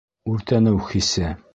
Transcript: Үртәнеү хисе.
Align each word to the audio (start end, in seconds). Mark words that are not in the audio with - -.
Үртәнеү 0.31 0.81
хисе. 0.89 1.35